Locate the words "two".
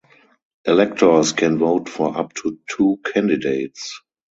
2.67-2.97